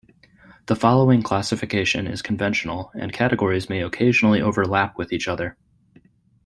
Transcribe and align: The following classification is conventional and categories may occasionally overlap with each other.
The 0.65 0.75
following 0.75 1.21
classification 1.21 2.07
is 2.07 2.23
conventional 2.23 2.89
and 2.95 3.13
categories 3.13 3.69
may 3.69 3.83
occasionally 3.83 4.41
overlap 4.41 4.97
with 4.97 5.13
each 5.13 5.27
other. 5.27 5.55